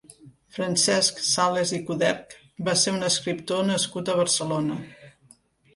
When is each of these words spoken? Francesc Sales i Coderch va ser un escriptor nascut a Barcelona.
Francesc 0.55 1.21
Sales 1.25 1.73
i 1.79 1.81
Coderch 1.91 2.35
va 2.71 2.75
ser 2.85 2.95
un 2.97 3.09
escriptor 3.11 3.65
nascut 3.73 4.13
a 4.15 4.19
Barcelona. 4.23 4.85